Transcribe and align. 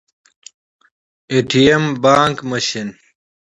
🏧 1.53 1.83
بانګ 2.01 2.35
ماشین 2.49 2.89